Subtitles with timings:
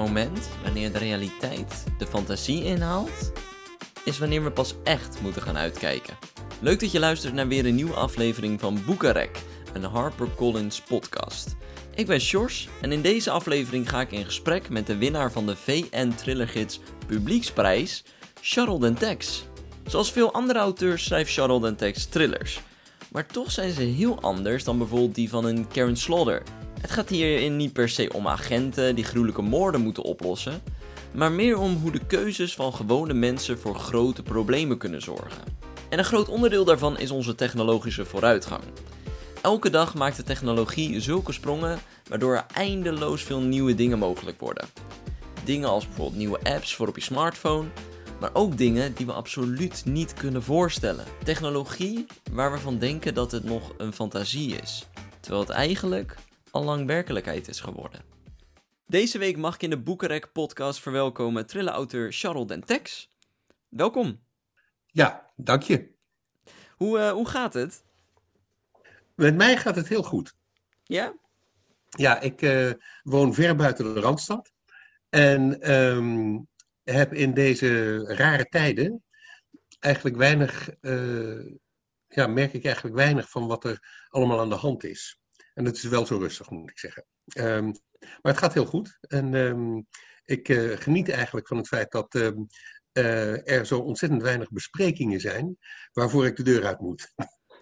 [0.00, 3.32] moment wanneer de realiteit de fantasie inhaalt,
[4.04, 6.16] is wanneer we pas echt moeten gaan uitkijken.
[6.60, 9.42] Leuk dat je luistert naar weer een nieuwe aflevering van Boekarek,
[9.72, 11.56] een HarperCollins podcast.
[11.94, 15.46] Ik ben Sjors en in deze aflevering ga ik in gesprek met de winnaar van
[15.46, 18.04] de VN Thrillergids Publieksprijs,
[18.40, 19.44] Charlotte Tex.
[19.86, 22.60] Zoals veel andere auteurs schrijft Charlotte Tex thrillers.
[23.12, 26.42] Maar toch zijn ze heel anders dan bijvoorbeeld die van een Karen Slaughter.
[26.80, 30.62] Het gaat hierin niet per se om agenten die gruwelijke moorden moeten oplossen,
[31.12, 35.42] maar meer om hoe de keuzes van gewone mensen voor grote problemen kunnen zorgen.
[35.88, 38.62] En een groot onderdeel daarvan is onze technologische vooruitgang.
[39.42, 44.68] Elke dag maakt de technologie zulke sprongen waardoor er eindeloos veel nieuwe dingen mogelijk worden.
[45.44, 47.68] Dingen als bijvoorbeeld nieuwe apps voor op je smartphone,
[48.20, 51.04] maar ook dingen die we absoluut niet kunnen voorstellen.
[51.24, 54.86] Technologie waar we van denken dat het nog een fantasie is,
[55.20, 56.16] terwijl het eigenlijk
[56.50, 58.00] al lang werkelijkheid is geworden.
[58.86, 63.12] Deze week mag ik in de Boekenrek podcast verwelkomen thriller-auteur Charles Dentex.
[63.68, 64.20] Welkom.
[64.86, 65.90] Ja, dank je.
[66.76, 67.84] Hoe, uh, hoe gaat het?
[69.14, 70.34] Met mij gaat het heel goed.
[70.84, 71.14] Ja?
[71.88, 74.52] Ja, ik uh, woon ver buiten de Randstad.
[75.08, 76.48] En um,
[76.84, 79.04] heb in deze rare tijden
[79.78, 81.52] eigenlijk weinig, uh,
[82.08, 85.19] ja, merk ik eigenlijk weinig van wat er allemaal aan de hand is.
[85.60, 87.04] En het is wel zo rustig, moet ik zeggen.
[87.38, 87.64] Um,
[88.00, 88.98] maar het gaat heel goed.
[89.00, 89.86] En um,
[90.24, 95.58] ik uh, geniet eigenlijk van het feit dat uh, er zo ontzettend weinig besprekingen zijn
[95.92, 97.12] waarvoor ik de deur uit moet.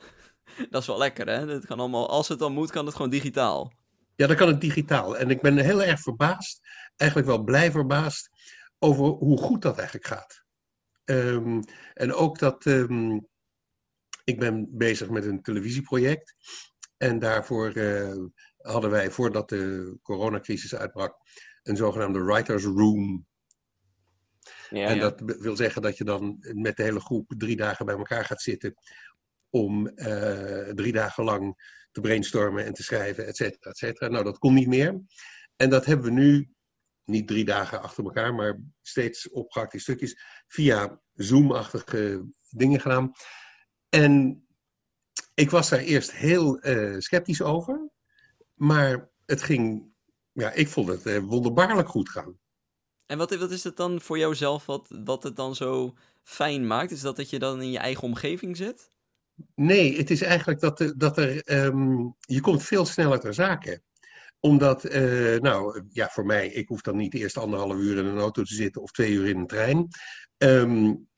[0.70, 1.46] Dat is wel lekker, hè?
[1.46, 3.72] Dat kan allemaal, als het dan moet, kan het gewoon digitaal.
[4.14, 5.16] Ja, dan kan het digitaal.
[5.16, 6.60] En ik ben heel erg verbaasd,
[6.96, 8.30] eigenlijk wel blij verbaasd,
[8.78, 10.44] over hoe goed dat eigenlijk gaat.
[11.04, 13.28] Um, en ook dat um,
[14.24, 16.34] ik ben bezig met een televisieproject.
[16.98, 18.26] En daarvoor uh,
[18.56, 21.16] hadden wij, voordat de coronacrisis uitbrak,
[21.62, 23.26] een zogenaamde writers room.
[24.70, 25.00] Ja, en ja.
[25.00, 28.42] dat wil zeggen dat je dan met de hele groep drie dagen bij elkaar gaat
[28.42, 28.74] zitten
[29.50, 31.56] om uh, drie dagen lang
[31.90, 34.08] te brainstormen en te schrijven, et cetera, et cetera.
[34.08, 35.00] Nou, dat kon niet meer.
[35.56, 36.52] En dat hebben we nu
[37.04, 43.12] niet drie dagen achter elkaar, maar steeds opgehakt in stukjes via Zoom-achtige dingen gedaan.
[43.88, 44.42] En
[45.34, 47.90] ik was daar eerst heel uh, sceptisch over,
[48.54, 49.84] maar het ging,
[50.32, 52.38] ja, ik vond het uh, wonderbaarlijk goed gaan.
[53.06, 56.90] En wat, wat is het dan voor jouzelf wat, wat het dan zo fijn maakt?
[56.90, 58.90] Is dat dat je dan in je eigen omgeving zit?
[59.54, 63.82] Nee, het is eigenlijk dat, er, dat er, um, je komt veel sneller ter zake
[64.40, 68.18] omdat, uh, nou ja, voor mij, ik hoef dan niet eerst anderhalf uur in een
[68.18, 69.88] auto te zitten of twee uur in een trein.
[70.36, 71.08] Um,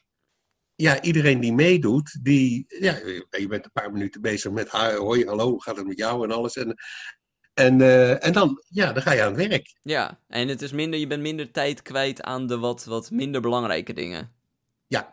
[0.80, 2.96] ja, iedereen die meedoet, die, ja,
[3.30, 6.30] je bent een paar minuten bezig met hoi, hallo, hoe gaat het met jou en
[6.30, 6.56] alles.
[6.56, 6.74] En,
[7.54, 9.76] en, uh, en dan, ja, dan ga je aan het werk.
[9.82, 13.40] Ja, en het is minder, je bent minder tijd kwijt aan de wat, wat minder
[13.40, 14.32] belangrijke dingen.
[14.86, 15.10] Ja.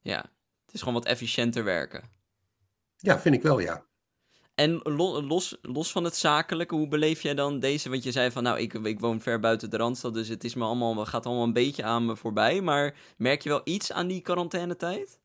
[0.00, 0.20] Ja,
[0.64, 2.02] het is gewoon wat efficiënter werken.
[2.96, 3.86] Ja, vind ik wel, ja.
[4.54, 7.88] En los, los van het zakelijke, hoe beleef jij dan deze?
[7.88, 10.54] Want je zei van, nou, ik, ik woon ver buiten de Randstad, dus het is
[10.54, 12.60] me allemaal, gaat allemaal een beetje aan me voorbij.
[12.60, 15.20] Maar merk je wel iets aan die quarantainetijd?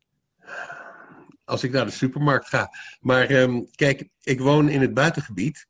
[1.46, 2.70] Als ik naar de supermarkt ga.
[3.00, 5.68] Maar um, kijk, ik woon in het buitengebied.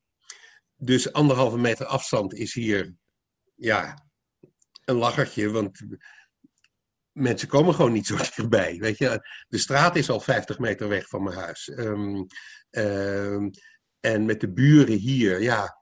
[0.76, 2.96] Dus anderhalve meter afstand is hier,
[3.56, 4.06] ja,
[4.86, 5.50] een lachertje.
[5.50, 5.82] Want
[7.18, 8.78] mensen komen gewoon niet zo dichtbij.
[8.80, 11.72] Weet je, de straat is al 50 meter weg van mijn huis.
[11.76, 12.28] Um,
[12.70, 13.52] um,
[14.00, 15.82] en met de buren hier, ja,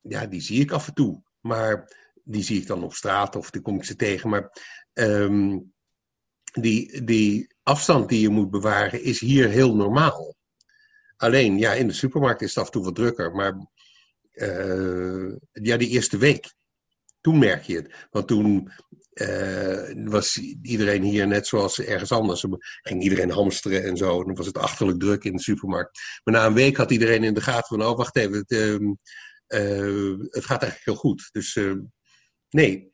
[0.00, 1.22] ja, die zie ik af en toe.
[1.40, 4.28] Maar die zie ik dan op straat of dan kom ik ze tegen.
[4.28, 4.50] Maar
[4.92, 5.72] um,
[6.52, 10.34] die, die afstand die je moet bewaren is hier heel normaal.
[11.16, 13.34] Alleen, ja, in de supermarkt is het af en toe wat drukker.
[13.34, 13.66] Maar
[14.32, 16.54] uh, ja, die eerste week,
[17.24, 18.08] toen merk je het.
[18.10, 18.72] Want toen
[19.14, 22.44] uh, was iedereen hier net zoals ergens anders.
[22.82, 24.20] Ging iedereen hamsteren en zo.
[24.20, 25.98] En dan was het achterlijk druk in de supermarkt.
[26.24, 27.86] Maar na een week had iedereen in de gaten van...
[27.86, 31.28] oh, wacht even, het, uh, uh, het gaat eigenlijk heel goed.
[31.32, 31.58] Dus
[32.48, 32.92] nee.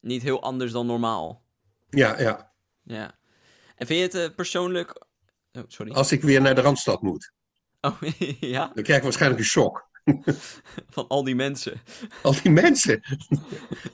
[0.00, 1.44] Niet heel anders dan normaal.
[1.88, 2.52] Ja, ja.
[2.82, 3.18] Ja.
[3.76, 5.06] En vind je het persoonlijk...
[5.52, 5.92] Oh, sorry.
[5.92, 7.32] Als ik weer naar de Randstad moet.
[7.80, 8.02] Oh,
[8.40, 8.70] ja?
[8.74, 9.87] Dan krijg ik waarschijnlijk een shock.
[10.94, 11.80] Van al die mensen.
[12.22, 13.02] Al die mensen.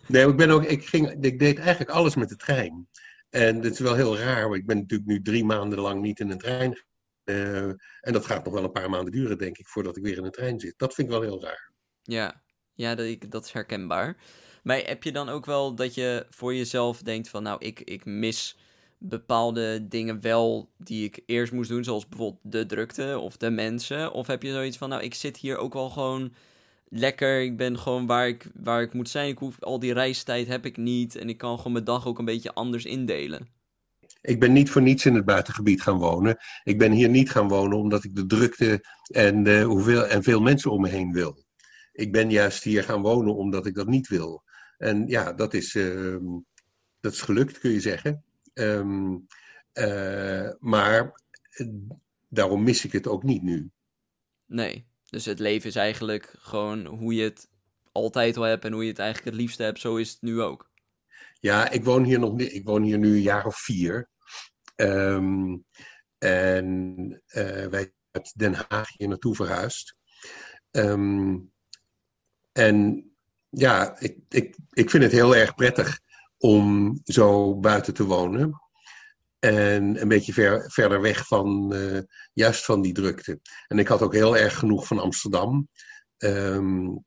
[0.07, 2.89] Nee, ik, ben ook, ik, ging, ik deed eigenlijk alles met de trein.
[3.31, 6.21] En dat is wel heel raar, want ik ben natuurlijk nu drie maanden lang niet
[6.21, 6.83] in een trein.
[7.25, 7.69] Uh,
[8.01, 10.25] en dat gaat nog wel een paar maanden duren, denk ik, voordat ik weer in
[10.25, 10.75] een trein zit.
[10.77, 11.71] Dat vind ik wel heel raar.
[12.03, 14.17] Ja, ja dat, dat is herkenbaar.
[14.63, 18.05] Maar heb je dan ook wel dat je voor jezelf denkt van, nou, ik, ik
[18.05, 18.59] mis
[18.99, 24.13] bepaalde dingen wel die ik eerst moest doen, zoals bijvoorbeeld de drukte of de mensen?
[24.13, 26.35] Of heb je zoiets van, nou, ik zit hier ook wel gewoon
[26.89, 29.29] lekker, ik ben gewoon waar ik, waar ik moet zijn.
[29.29, 32.19] Ik hoef, al die reistijd heb ik niet en ik kan gewoon mijn dag ook
[32.19, 33.49] een beetje anders indelen.
[34.21, 36.37] Ik ben niet voor niets in het buitengebied gaan wonen.
[36.63, 40.71] Ik ben hier niet gaan wonen omdat ik de drukte en, hoeveel, en veel mensen
[40.71, 41.45] om me heen wil.
[41.93, 44.43] Ik ben juist hier gaan wonen omdat ik dat niet wil.
[44.77, 46.17] En ja, dat is, uh,
[47.01, 48.25] dat is gelukt, kun je zeggen.
[48.55, 49.27] Um,
[49.73, 51.23] uh, maar
[52.29, 53.71] daarom mis ik het ook niet nu.
[54.47, 57.49] Nee, dus het leven is eigenlijk gewoon hoe je het
[57.93, 60.41] altijd al hebt en hoe je het eigenlijk het liefste hebt, zo is het nu
[60.41, 60.71] ook.
[61.41, 62.53] Ja, ik woon hier nog niet.
[62.53, 64.09] Ik woon hier nu een jaar of vier.
[64.77, 65.65] Um,
[66.19, 69.97] en uh, wij uit Den Haag hier naartoe verhuisd.
[70.71, 71.53] Um,
[72.53, 73.09] en
[73.49, 76.01] ja, ik, ik, ik vind het heel erg prettig
[76.45, 78.63] om zo buiten te wonen.
[79.39, 82.01] En een beetje ver, verder weg van, uh,
[82.33, 83.41] juist van die drukte.
[83.67, 85.69] En ik had ook heel erg genoeg van Amsterdam.
[86.19, 87.05] Um,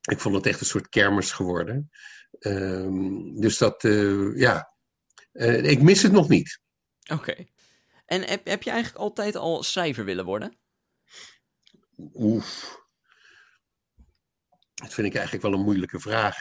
[0.00, 1.90] ik vond het echt een soort kermis geworden.
[2.38, 4.72] Um, dus dat, uh, ja,
[5.32, 6.60] uh, ik mis het nog niet.
[7.10, 7.30] Oké.
[7.30, 7.52] Okay.
[8.06, 10.58] En heb, heb je eigenlijk altijd al schrijver willen worden?
[12.14, 12.80] Oef.
[14.74, 16.36] Dat vind ik eigenlijk wel een moeilijke vraag.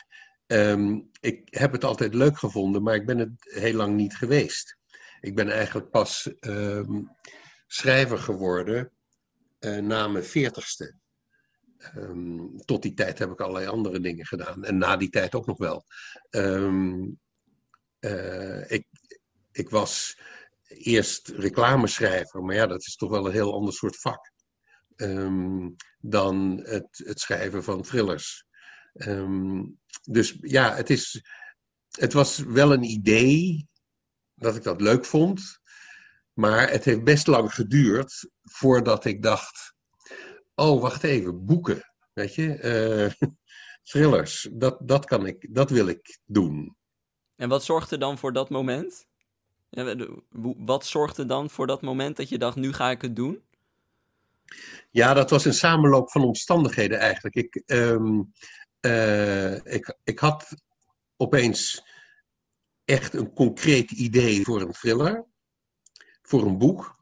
[0.51, 4.77] Um, ik heb het altijd leuk gevonden, maar ik ben het heel lang niet geweest.
[5.19, 7.15] Ik ben eigenlijk pas um,
[7.67, 8.91] schrijver geworden
[9.59, 10.95] uh, na mijn veertigste.
[11.95, 14.63] Um, tot die tijd heb ik allerlei andere dingen gedaan.
[14.63, 15.85] En na die tijd ook nog wel.
[17.99, 18.87] Uh, ik,
[19.51, 20.19] ik was
[20.67, 24.31] eerst reclameschrijver, maar ja, dat is toch wel een heel ander soort vak.
[25.99, 28.45] Dan het, het schrijven van thrillers.
[30.03, 31.23] Dus ja, het, is,
[31.89, 33.67] het was wel een idee
[34.35, 35.59] dat ik dat leuk vond.
[36.33, 39.73] Maar het heeft best lang geduurd voordat ik dacht:
[40.55, 41.91] oh, wacht even, boeken.
[42.13, 43.29] Weet je, uh,
[43.89, 46.75] thrillers, dat, dat, kan ik, dat wil ik doen.
[47.35, 49.05] En wat zorgde dan voor dat moment?
[50.57, 53.43] Wat zorgde dan voor dat moment dat je dacht: nu ga ik het doen?
[54.89, 57.35] Ja, dat was een samenloop van omstandigheden eigenlijk.
[57.35, 58.31] Ik, um,
[58.81, 60.53] uh, ik, ik had
[61.17, 61.83] opeens
[62.85, 65.25] echt een concreet idee voor een thriller,
[66.21, 66.99] voor een boek.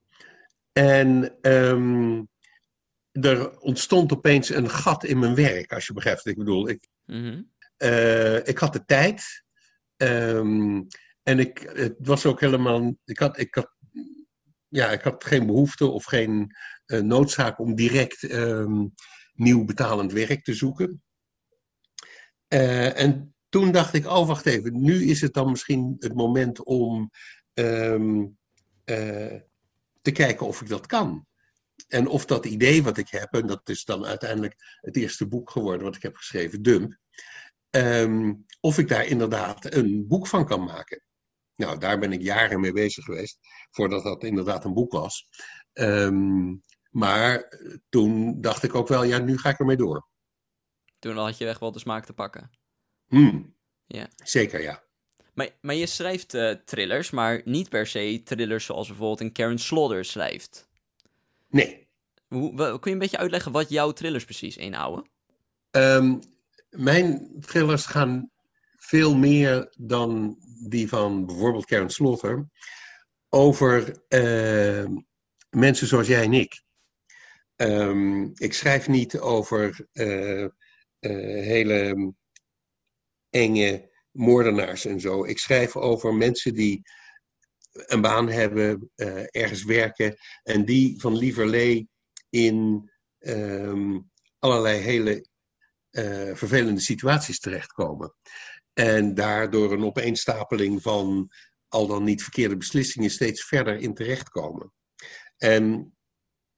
[0.71, 2.29] En um,
[3.11, 6.69] er ontstond opeens een gat in mijn werk, als je begrijpt wat ik bedoel.
[6.69, 7.51] Ik, mm -hmm.
[7.77, 9.43] uh, ik had de tijd.
[9.97, 10.87] Um,
[11.23, 12.95] en ik, het was ook helemaal.
[13.05, 13.75] Ik had, ik had,
[14.67, 16.55] ja, ik had geen behoefte of geen
[16.85, 18.93] uh, noodzaak om direct um,
[19.33, 21.03] nieuw betalend werk te zoeken.
[22.49, 26.63] Uh, en toen dacht ik, oh wacht even, nu is het dan misschien het moment
[26.63, 27.11] om
[27.53, 28.37] um,
[28.85, 29.35] uh,
[30.01, 31.27] te kijken of ik dat kan.
[31.87, 35.49] En of dat idee wat ik heb, en dat is dan uiteindelijk het eerste boek
[35.49, 36.97] geworden wat ik heb geschreven, Dump,
[37.69, 41.03] um, of ik daar inderdaad een boek van kan maken.
[41.55, 43.37] Nou, daar ben ik jaren mee bezig geweest,
[43.71, 45.27] voordat dat inderdaad een boek was.
[45.73, 47.59] Um, maar
[47.89, 50.07] toen dacht ik ook wel, ja, nu ga ik ermee door.
[50.99, 52.51] Toen had je echt wel de smaak te pakken.
[53.07, 53.55] Hmm.
[53.85, 54.07] Ja.
[54.23, 54.83] Zeker, ja.
[55.33, 59.59] Maar, maar je schrijft uh, thrillers, maar niet per se thrillers zoals bijvoorbeeld een Karen
[59.59, 60.69] Slaughter schrijft.
[61.47, 61.87] Nee.
[62.27, 65.09] Hoe, kun je een beetje uitleggen wat jouw thrillers precies inhouden?
[65.71, 66.19] Um,
[66.69, 68.31] mijn thrillers gaan
[68.75, 70.37] veel meer dan
[70.67, 72.49] die van bijvoorbeeld Karen Slaughter
[73.29, 74.85] over uh,
[75.49, 76.61] mensen zoals jij en ik.
[77.55, 80.47] Um, ik schrijf niet over uh,
[80.99, 82.13] hele
[83.29, 85.25] enge moordenaars en zo.
[85.25, 86.81] Ik schrijf over mensen die
[87.71, 91.89] een baan hebben, uh, ergens werken en die van lieverlee
[92.29, 92.89] in
[93.19, 95.27] um, allerlei hele
[95.91, 98.15] uh, vervelende situaties terechtkomen.
[98.73, 101.31] En daardoor een opeenstapeling van
[101.67, 104.73] al dan niet verkeerde beslissingen steeds verder in terechtkomen.
[105.37, 105.93] En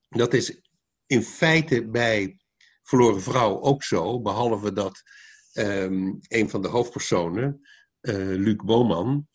[0.10, 0.62] dat is
[1.06, 2.41] in feite bij
[2.84, 5.02] Verloren Vrouw ook zo, behalve dat
[5.54, 7.62] um, een van de hoofdpersonen,
[8.02, 9.28] uh, Luc Boman,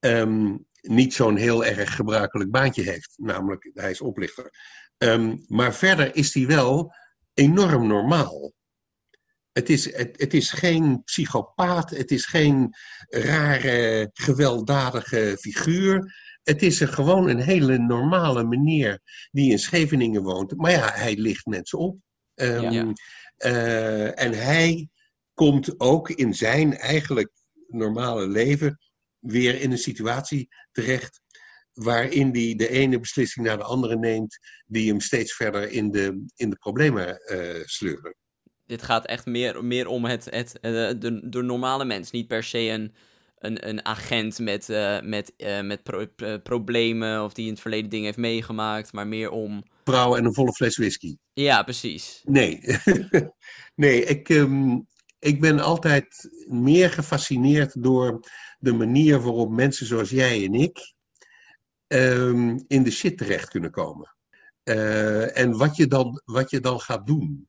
[0.00, 3.12] um, niet zo'n heel erg gebruikelijk baantje heeft.
[3.16, 4.50] Namelijk, hij is oplichter.
[4.98, 6.94] Um, maar verder is hij wel
[7.34, 8.52] enorm normaal.
[9.52, 12.74] Het is, het, is geen psychopaat, het is geen
[13.08, 16.14] rare, gewelddadige figuur.
[16.42, 20.56] Het is gewoon een hele normale meneer die in Scheveningen woont.
[20.56, 21.98] Maar ja, hij ligt mensen op.
[22.42, 22.92] Um, ja.
[23.38, 24.88] uh, en hij
[25.34, 27.30] komt ook in zijn eigenlijk
[27.66, 28.78] normale leven
[29.18, 31.20] weer in een situatie terecht
[31.72, 36.24] waarin hij de ene beslissing naar de andere neemt die hem steeds verder in de,
[36.34, 38.14] in de problemen uh, sleuren.
[38.66, 42.10] dit gaat echt meer, meer om het, het, uh, de, de normale mens.
[42.10, 42.94] Niet per se een,
[43.40, 46.06] een, een agent met, uh, met, uh, met pro
[46.42, 49.62] problemen of die in het verleden dingen heeft meegemaakt, maar meer om.
[49.84, 51.16] Vrouw en een volle fles whisky.
[51.32, 52.22] Ja, precies.
[52.24, 52.60] Nee,
[53.74, 54.86] nee ik, um,
[55.18, 58.20] ik ben altijd meer gefascineerd door
[58.58, 60.94] de manier waarop mensen zoals jij en ik
[61.86, 64.14] um, in de shit terecht kunnen komen.
[64.64, 67.48] Uh, en wat je, dan, wat je dan gaat doen.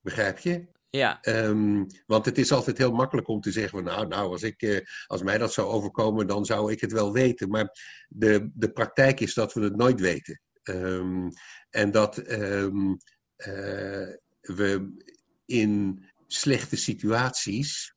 [0.00, 0.66] Begrijp je?
[0.90, 1.18] Ja.
[1.22, 4.80] Um, want het is altijd heel makkelijk om te zeggen: Nou, nou als, ik, uh,
[5.06, 7.48] als mij dat zou overkomen, dan zou ik het wel weten.
[7.48, 7.70] Maar
[8.08, 10.40] de, de praktijk is dat we het nooit weten.
[10.62, 11.28] Um,
[11.70, 12.96] en dat um,
[13.36, 14.08] uh,
[14.40, 14.96] we
[15.44, 17.94] in slechte situaties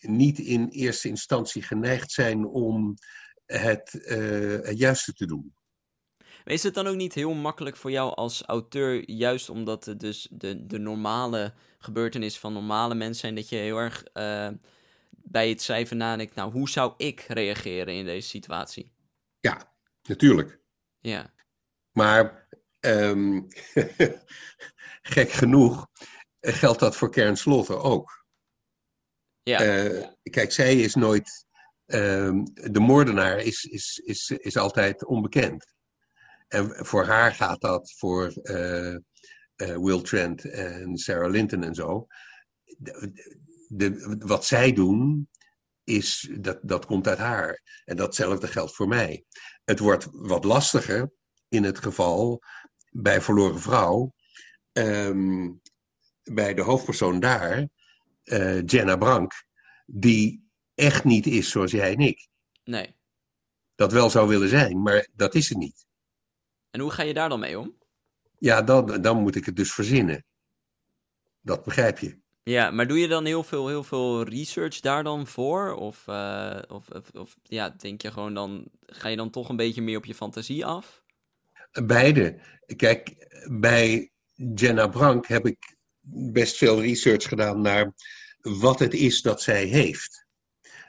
[0.00, 2.94] niet in eerste instantie geneigd zijn om
[3.46, 5.54] het, uh, het juiste te doen.
[6.46, 10.00] Maar is het dan ook niet heel makkelijk voor jou als auteur, juist omdat het
[10.00, 14.48] dus de, de normale gebeurtenis van normale mensen zijn, dat je heel erg uh,
[15.10, 18.92] bij het schrijven nadenkt, nou, hoe zou ik reageren in deze situatie?
[19.40, 19.72] Ja,
[20.02, 20.60] natuurlijk.
[21.00, 21.32] Ja.
[21.92, 22.48] Maar
[22.80, 23.46] um,
[25.16, 25.86] gek genoeg
[26.40, 28.24] geldt dat voor Kern Slotter ook.
[29.42, 29.84] Ja.
[29.84, 31.44] Uh, kijk, zij is nooit.
[31.86, 35.75] Um, de moordenaar is, is, is, is altijd onbekend.
[36.48, 38.98] En voor haar gaat dat, voor uh, uh,
[39.56, 42.06] Will Trent en Sarah Linton en zo.
[42.78, 43.12] De,
[43.68, 45.28] de, wat zij doen,
[45.84, 47.62] is, dat, dat komt uit haar.
[47.84, 49.24] En datzelfde geldt voor mij.
[49.64, 51.12] Het wordt wat lastiger
[51.48, 52.42] in het geval
[52.90, 54.14] bij Verloren Vrouw.
[54.72, 55.60] Um,
[56.22, 57.68] bij de hoofdpersoon daar,
[58.24, 59.44] uh, Jenna Brank,
[59.86, 62.28] die echt niet is zoals jij en ik.
[62.64, 62.94] Nee.
[63.74, 65.85] Dat wel zou willen zijn, maar dat is het niet.
[66.70, 67.74] En hoe ga je daar dan mee om?
[68.38, 70.24] Ja, dan, dan moet ik het dus verzinnen.
[71.40, 72.18] Dat begrijp je.
[72.42, 75.74] Ja, maar doe je dan heel veel, heel veel research daar dan voor?
[75.74, 79.56] Of, uh, of, of, of, ja, denk je gewoon dan, ga je dan toch een
[79.56, 81.02] beetje meer op je fantasie af?
[81.84, 82.40] Beide.
[82.76, 85.76] Kijk, bij Jenna Brank heb ik
[86.32, 87.94] best veel research gedaan naar
[88.40, 90.26] wat het is dat zij heeft.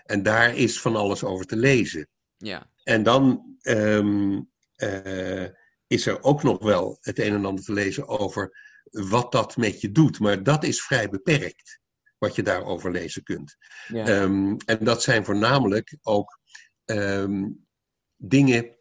[0.05, 2.07] En daar is van alles over te lezen.
[2.37, 2.69] Ja.
[2.83, 5.45] En dan um, uh,
[5.87, 8.57] is er ook nog wel het een en ander te lezen over
[8.91, 10.19] wat dat met je doet.
[10.19, 11.79] Maar dat is vrij beperkt,
[12.17, 13.57] wat je daarover lezen kunt.
[13.87, 14.21] Ja.
[14.21, 16.39] Um, en dat zijn voornamelijk ook
[16.85, 17.67] um,
[18.15, 18.75] dingen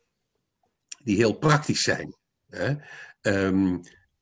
[1.02, 2.16] die heel praktisch zijn.
[2.46, 2.74] Hè?
[3.20, 3.80] Um,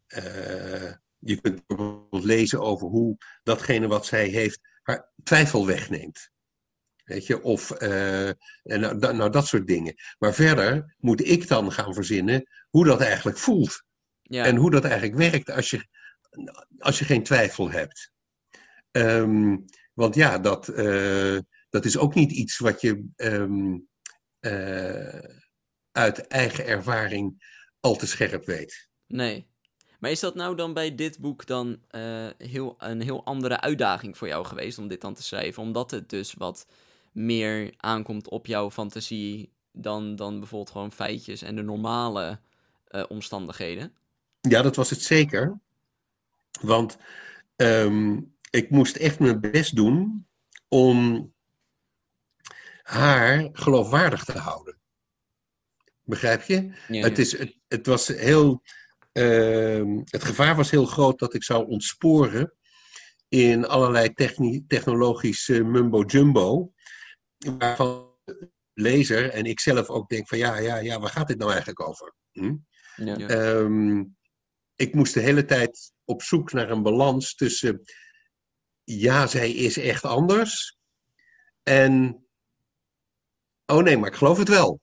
[0.08, 6.30] uh, je kunt bijvoorbeeld lezen over hoe datgene wat zij heeft haar twijfel wegneemt.
[7.04, 8.30] Weet je, of uh,
[8.62, 9.94] nou, nou, dat soort dingen.
[10.18, 13.82] Maar verder moet ik dan gaan verzinnen hoe dat eigenlijk voelt.
[14.22, 14.44] Ja.
[14.44, 15.86] En hoe dat eigenlijk werkt als je,
[16.78, 18.12] als je geen twijfel hebt.
[18.90, 21.38] Um, want ja, dat, uh,
[21.70, 23.88] dat is ook niet iets wat je um,
[24.40, 25.18] uh,
[25.92, 27.44] uit eigen ervaring
[27.80, 28.88] al te scherp weet.
[29.06, 29.46] Nee.
[29.98, 34.18] Maar is dat nou dan bij dit boek dan uh, heel, een heel andere uitdaging
[34.18, 35.62] voor jou geweest om dit dan te schrijven?
[35.62, 36.66] Omdat het dus wat
[37.14, 42.38] meer aankomt op jouw fantasie dan, dan bijvoorbeeld gewoon feitjes en de normale
[42.90, 43.92] uh, omstandigheden?
[44.40, 45.58] Ja, dat was het zeker.
[46.60, 46.96] Want
[47.56, 50.26] um, ik moest echt mijn best doen
[50.68, 51.32] om
[52.82, 54.76] haar geloofwaardig te houden.
[56.02, 56.54] Begrijp je?
[56.62, 57.02] Ja, ja.
[57.02, 58.62] Het, is, het, het was heel.
[59.12, 62.52] Uh, het gevaar was heel groot dat ik zou ontsporen
[63.28, 64.14] in allerlei
[64.66, 66.72] technologische mumbo-jumbo.
[67.58, 71.38] Waarvan de lezer en ik zelf ook denk van ja, ja, ja, waar gaat dit
[71.38, 72.14] nou eigenlijk over?
[72.32, 72.54] Hm?
[72.96, 73.28] Ja.
[73.30, 74.16] Um,
[74.74, 77.80] ik moest de hele tijd op zoek naar een balans tussen
[78.84, 80.78] ja, zij is echt anders
[81.62, 82.24] en
[83.66, 84.80] oh nee, maar ik geloof het wel.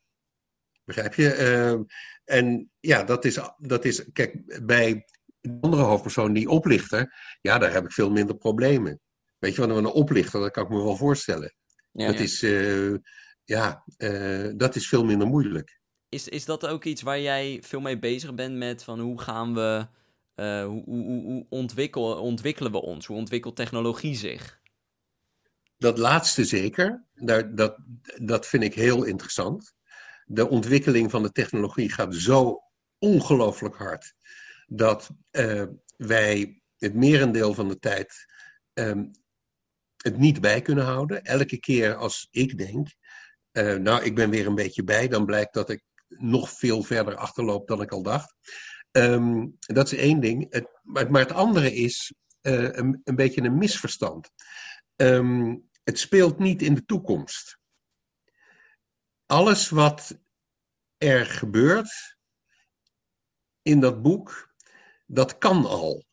[0.84, 1.38] Begrijp je?
[1.38, 5.06] Uh, en ja, dat is, dat is, kijk, bij
[5.40, 9.00] de andere hoofdpersoon, die oplichter, ja, daar heb ik veel minder problemen.
[9.38, 11.56] Weet je, want een oplichter, dat kan ik me wel voorstellen.
[11.92, 12.22] Ja, dat ja.
[12.22, 12.98] is, uh,
[13.44, 15.80] ja, uh, dat is veel minder moeilijk.
[16.10, 19.54] Is, is dat ook iets waar jij veel mee bezig bent met van hoe gaan
[19.54, 19.88] we,
[20.36, 23.06] uh, hoe, hoe, hoe ontwikkel, ontwikkelen we ons?
[23.06, 24.60] Hoe ontwikkelt technologie zich?
[25.78, 27.78] Dat laatste zeker, Daar, dat,
[28.22, 29.74] dat vind ik heel interessant.
[30.26, 32.62] De ontwikkeling van de technologie gaat zo
[32.98, 34.14] ongelooflijk hard
[34.68, 35.10] dat
[35.98, 38.26] wij het merendeel van de tijd
[38.74, 39.12] um,
[40.02, 41.24] het niet bij kunnen houden.
[41.24, 42.88] Elke keer als ik denk,
[43.52, 47.16] uh, nou ik ben weer een beetje bij, dan blijkt dat ik nog veel verder
[47.16, 48.36] achterloop dan ik al dacht.
[48.92, 50.46] Ehm, dat is één ding.
[50.50, 54.30] Het, maar, maar het andere is eh, een, een beetje een misverstand.
[54.96, 57.60] Ehm, het speelt niet in de toekomst.
[59.26, 60.20] Alles wat
[60.98, 62.18] er gebeurt
[63.62, 64.54] in dat boek,
[65.06, 66.06] dat kan al.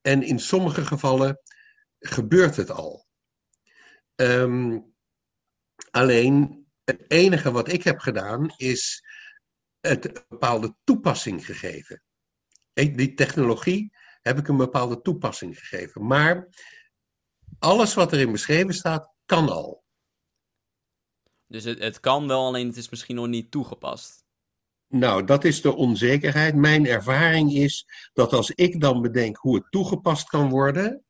[0.00, 1.40] En in sommige gevallen
[2.00, 3.06] gebeurt het al.
[4.14, 4.80] Ehm,
[5.90, 9.04] alleen het enige wat ik heb gedaan is
[9.80, 12.02] het een bepaalde toepassing gegeven.
[12.72, 16.06] Die technologie heb ik een bepaalde toepassing gegeven.
[16.06, 16.48] Maar
[17.58, 19.84] alles wat erin beschreven staat, kan al.
[21.46, 24.24] Dus het, het kan wel, alleen het is misschien nog niet toegepast.
[24.86, 26.54] Nou, dat is de onzekerheid.
[26.54, 31.04] Mijn ervaring is dat als ik dan bedenk hoe het toegepast kan worden,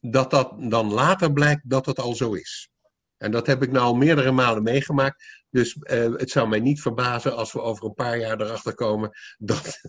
[0.00, 2.68] dat dat dan later blijkt dat het al zo is.
[3.16, 5.24] En dat heb ik nou al meerdere malen meegemaakt.
[5.50, 9.10] Dus eh, het zou mij niet verbazen als we over een paar jaar erachter komen
[9.38, 9.80] dat,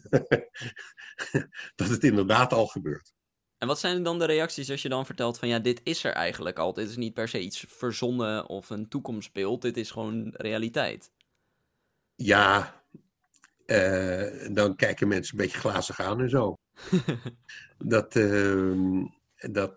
[1.76, 3.14] dat het inderdaad al gebeurt.
[3.58, 6.12] En wat zijn dan de reacties als je dan vertelt van ja, dit is er
[6.12, 6.74] eigenlijk al.
[6.74, 9.62] Dit is niet per se iets verzonnen of een toekomstbeeld.
[9.62, 11.12] Dit is gewoon realiteit.
[12.16, 12.84] Ja,
[13.66, 16.58] uh, dan kijken mensen een beetje glazig aan en zo.
[17.78, 19.76] dat, uh, dat,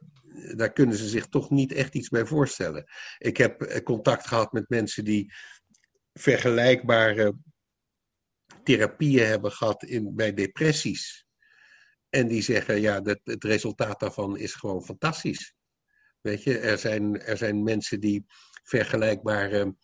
[0.56, 2.84] daar kunnen ze zich toch niet echt iets bij voorstellen.
[3.18, 5.32] Ik heb eh, contact gehad met mensen die
[6.12, 7.36] vergelijkbare
[8.62, 11.26] therapieën hebben gehad in, bij depressies.
[12.08, 15.54] En die zeggen, ja, dat, het resultaat daarvan is gewoon fantastisch.
[16.20, 18.24] Weet je, er zijn, er zijn mensen die
[18.62, 19.74] vergelijkbare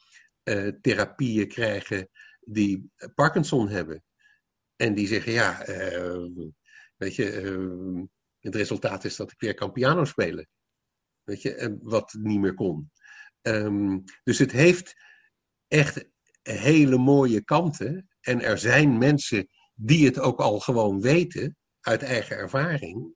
[0.45, 2.09] uh, therapieën krijgen
[2.41, 4.05] die Parkinson hebben.
[4.77, 6.47] En die zeggen, ja, uh,
[6.97, 8.09] weet je,
[8.41, 10.49] het resultaat is dat ik weer kan piano spelen.
[11.23, 12.91] Weet je, wat niet meer kon.
[13.43, 14.95] Um, dus het heeft
[15.69, 16.09] echt
[16.43, 18.09] hele mooie kanten.
[18.21, 23.15] En er zijn mensen die het ook al gewoon weten, uit eigen ervaring.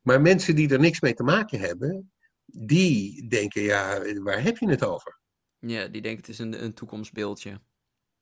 [0.00, 2.12] Maar mensen die er niks mee te maken hebben,
[2.44, 5.20] die denken, ja, waar heb je het over?
[5.58, 7.60] Ja, die denken het is een, een toekomstbeeldje.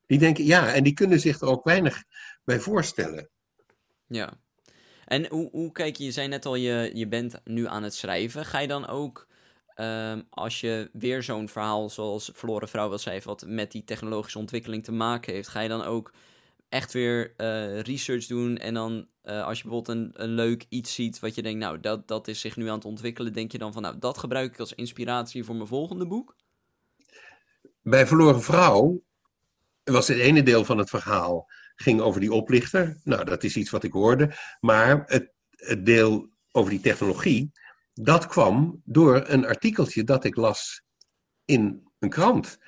[0.06, 2.04] Die denken, ja, en die kunnen zich er ook weinig
[2.44, 3.30] bij voorstellen.
[4.06, 4.41] Ja.
[5.12, 7.94] En hoe, hoe kijk je, je zei net al, je, je bent nu aan het
[7.94, 8.44] schrijven.
[8.44, 9.26] Ga je dan ook,
[9.76, 14.38] um, als je weer zo'n verhaal zoals Verloren Vrouw wil schrijven, wat met die technologische
[14.38, 16.12] ontwikkeling te maken heeft, ga je dan ook
[16.68, 20.94] echt weer uh, research doen en dan uh, als je bijvoorbeeld een, een leuk iets
[20.94, 23.58] ziet wat je denkt, nou, dat, dat is zich nu aan het ontwikkelen, denk je
[23.58, 26.36] dan van, nou, dat gebruik ik als inspiratie voor mijn volgende boek?
[27.82, 29.02] Bij Verloren Vrouw
[29.84, 33.00] was het ene deel van het verhaal ging over die oplichter.
[33.04, 34.34] Nou, dat is iets wat ik hoorde.
[34.60, 37.50] Maar het, het deel over die technologie,
[37.94, 40.82] dat kwam door een artikeltje dat ik las
[41.44, 42.58] in een krant.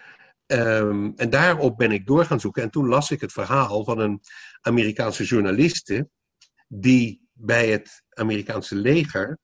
[0.47, 2.63] Um, en daarop ben ik door gaan zoeken.
[2.63, 4.21] En toen las ik het verhaal van een
[4.61, 6.09] Amerikaanse journaliste.
[6.69, 9.39] die bij het Amerikaanse leger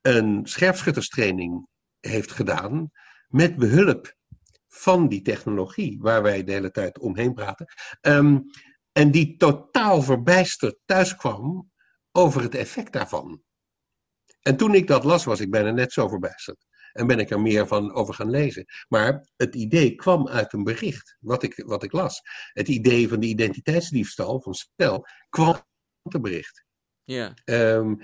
[0.00, 1.66] een scherpschutterstraining
[2.00, 2.90] heeft gedaan.
[3.28, 4.14] met behulp
[4.68, 7.66] van die technologie waar wij de hele tijd omheen praten.
[8.00, 8.44] Um,
[8.92, 11.70] en die totaal verbijsterd thuiskwam
[12.12, 13.42] over het effect daarvan.
[14.40, 16.66] En toen ik dat las, was ik bijna net zo verbijsterd.
[16.92, 18.64] En ben ik er meer van over gaan lezen.
[18.88, 22.20] Maar het idee kwam uit een bericht, wat ik, wat ik las.
[22.52, 25.54] Het idee van de identiteitsdiefstal van Stel kwam
[26.02, 26.64] uit een bericht.
[27.04, 27.34] Ja.
[27.44, 28.00] Um,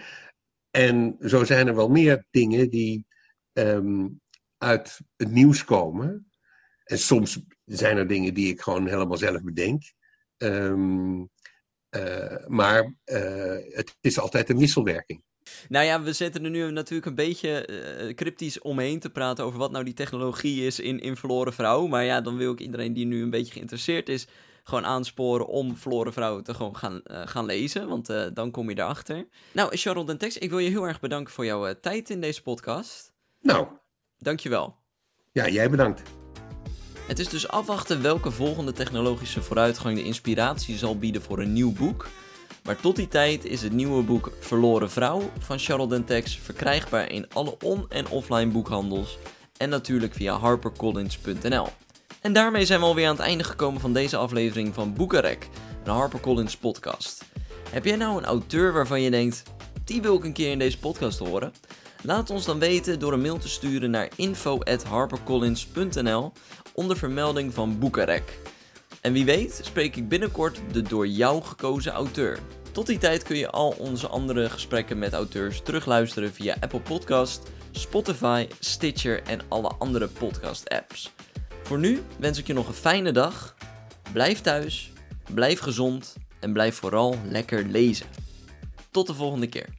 [0.70, 3.06] en zo zijn er wel meer dingen die
[3.52, 4.20] um,
[4.56, 6.30] uit het nieuws komen.
[6.84, 9.82] En soms zijn er dingen die ik gewoon helemaal zelf bedenk.
[10.38, 11.30] Um,
[11.96, 15.22] uh, maar uh, het is altijd een wisselwerking.
[15.68, 19.58] Nou ja, we zitten er nu natuurlijk een beetje uh, cryptisch omheen te praten over
[19.58, 21.86] wat nou die technologie is in, in Verloren Vrouw.
[21.86, 24.26] Maar ja, dan wil ik iedereen die nu een beetje geïnteresseerd is,
[24.64, 27.88] gewoon aansporen om Verloren Vrouw te gewoon gaan, gaan lezen.
[27.88, 29.28] Want dan kom je erachter.
[29.52, 33.12] Nou, Charlotte Tex, ik wil je heel erg bedanken voor jouw tijd in deze podcast.
[33.40, 33.66] Nou.
[34.18, 34.76] Dankjewel.
[35.32, 36.02] Ja, jij bedankt.
[37.08, 41.72] Het is dus afwachten welke volgende technologische vooruitgang de inspiratie zal bieden voor een nieuw
[41.72, 42.08] boek.
[42.64, 47.26] Maar tot die tijd is het nieuwe boek Verloren Vrouw van Charlotte Tex verkrijgbaar in
[47.32, 49.18] alle on- en offline boekhandels
[49.56, 51.66] en natuurlijk via harpercollins.nl.
[52.20, 55.48] En daarmee zijn we alweer aan het einde gekomen van deze aflevering van Boekenrek,
[55.84, 57.24] een HarperCollins podcast.
[57.70, 59.42] Heb jij nou een auteur waarvan je denkt,
[59.84, 61.52] die wil ik een keer in deze podcast horen?
[62.02, 66.32] Laat ons dan weten door een mail te sturen naar info@harpercollins.nl
[66.74, 68.38] onder vermelding van Boekenrek.
[69.00, 72.38] En wie weet spreek ik binnenkort de door jou gekozen auteur.
[72.72, 77.50] Tot die tijd kun je al onze andere gesprekken met auteurs terugluisteren via Apple Podcast,
[77.70, 81.12] Spotify, Stitcher en alle andere podcast apps.
[81.62, 83.56] Voor nu wens ik je nog een fijne dag.
[84.12, 84.92] Blijf thuis,
[85.34, 88.06] blijf gezond en blijf vooral lekker lezen.
[88.90, 89.77] Tot de volgende keer.